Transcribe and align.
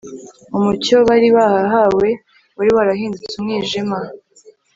Umucyo 0.57 0.95
bari 1.07 1.27
barahawe 1.37 2.07
wari 2.57 2.71
warahindutse 2.77 3.33
umwijima 3.37 3.97